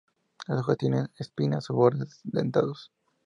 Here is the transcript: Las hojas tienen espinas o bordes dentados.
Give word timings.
Las 0.47 0.57
hojas 0.61 0.77
tienen 0.79 1.11
espinas 1.19 1.69
o 1.69 1.75
bordes 1.75 2.21
dentados. 2.23 2.91